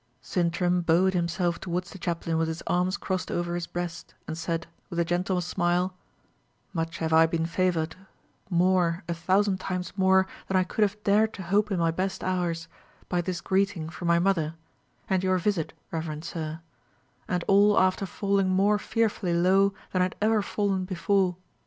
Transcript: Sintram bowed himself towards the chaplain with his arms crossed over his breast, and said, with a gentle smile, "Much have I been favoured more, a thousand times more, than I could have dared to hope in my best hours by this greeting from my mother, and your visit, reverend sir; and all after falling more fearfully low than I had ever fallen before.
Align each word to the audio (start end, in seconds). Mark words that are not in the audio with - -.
Sintram 0.19 0.81
bowed 0.81 1.13
himself 1.13 1.59
towards 1.61 1.91
the 1.91 1.99
chaplain 1.99 2.39
with 2.39 2.47
his 2.47 2.63
arms 2.65 2.97
crossed 2.97 3.29
over 3.29 3.53
his 3.53 3.67
breast, 3.67 4.15
and 4.25 4.35
said, 4.35 4.65
with 4.89 4.97
a 4.97 5.05
gentle 5.05 5.41
smile, 5.41 5.93
"Much 6.73 6.97
have 6.97 7.13
I 7.13 7.27
been 7.27 7.45
favoured 7.45 7.95
more, 8.49 9.03
a 9.07 9.13
thousand 9.13 9.59
times 9.59 9.95
more, 9.95 10.25
than 10.47 10.57
I 10.57 10.63
could 10.63 10.81
have 10.81 10.97
dared 11.03 11.33
to 11.33 11.43
hope 11.43 11.69
in 11.69 11.77
my 11.77 11.91
best 11.91 12.23
hours 12.23 12.67
by 13.09 13.21
this 13.21 13.41
greeting 13.41 13.91
from 13.91 14.07
my 14.07 14.17
mother, 14.17 14.55
and 15.07 15.23
your 15.23 15.37
visit, 15.37 15.71
reverend 15.91 16.25
sir; 16.25 16.61
and 17.27 17.43
all 17.47 17.79
after 17.79 18.07
falling 18.07 18.49
more 18.49 18.79
fearfully 18.79 19.35
low 19.35 19.71
than 19.91 20.01
I 20.01 20.05
had 20.05 20.15
ever 20.19 20.41
fallen 20.41 20.83
before. 20.83 21.35